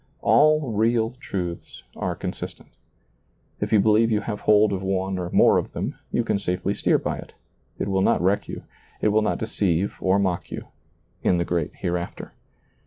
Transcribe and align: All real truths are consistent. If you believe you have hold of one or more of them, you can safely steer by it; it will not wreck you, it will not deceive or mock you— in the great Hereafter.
All 0.23 0.71
real 0.71 1.11
truths 1.11 1.83
are 1.95 2.15
consistent. 2.15 2.69
If 3.59 3.71
you 3.71 3.79
believe 3.79 4.09
you 4.09 4.21
have 4.21 4.39
hold 4.39 4.73
of 4.73 4.81
one 4.81 5.19
or 5.19 5.29
more 5.29 5.59
of 5.59 5.73
them, 5.73 5.93
you 6.11 6.23
can 6.23 6.39
safely 6.39 6.73
steer 6.73 6.97
by 6.97 7.19
it; 7.19 7.35
it 7.77 7.87
will 7.87 8.01
not 8.01 8.19
wreck 8.19 8.47
you, 8.47 8.63
it 8.99 9.09
will 9.09 9.21
not 9.21 9.37
deceive 9.37 9.93
or 10.01 10.17
mock 10.17 10.49
you— 10.49 10.65
in 11.21 11.37
the 11.37 11.45
great 11.45 11.75
Hereafter. 11.75 12.33